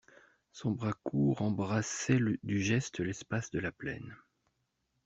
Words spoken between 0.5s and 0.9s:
Son